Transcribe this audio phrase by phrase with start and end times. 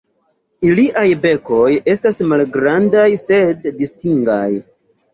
[0.69, 1.61] Iliaj bekoj
[1.95, 4.45] estas malgrandaj sed distingaj.